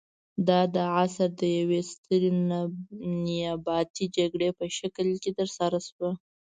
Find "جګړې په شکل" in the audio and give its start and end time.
4.17-5.07